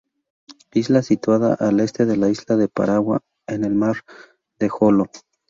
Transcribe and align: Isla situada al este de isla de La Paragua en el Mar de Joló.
Isla 0.73 1.03
situada 1.03 1.53
al 1.53 1.79
este 1.79 2.07
de 2.07 2.15
isla 2.27 2.55
de 2.55 2.63
La 2.63 2.67
Paragua 2.73 3.19
en 3.45 3.63
el 3.65 3.75
Mar 3.75 3.97
de 4.57 4.67
Joló. 4.67 5.05